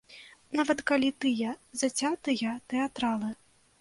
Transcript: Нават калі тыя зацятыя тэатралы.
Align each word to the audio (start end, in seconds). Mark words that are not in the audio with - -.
Нават 0.59 0.79
калі 0.91 1.09
тыя 1.25 1.53
зацятыя 1.81 2.57
тэатралы. 2.75 3.31